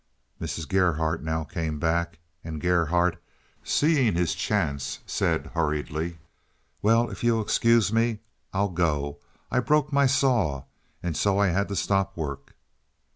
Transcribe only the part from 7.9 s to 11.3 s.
me, I'll go. I broke my saw, and